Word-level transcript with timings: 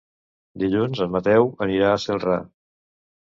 Dilluns 0.61 1.01
en 1.05 1.11
Mateu 1.15 1.45
anirà 1.65 1.91
a 1.91 1.99
Celrà. 2.05 2.39